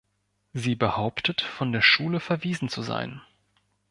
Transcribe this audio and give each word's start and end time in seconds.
Sie 0.53 0.73
behauptet, 0.73 1.41
von 1.41 1.71
der 1.71 1.83
Schule 1.83 2.19
verwiesen 2.19 2.69
zu 2.69 2.81
sein. 2.81 3.21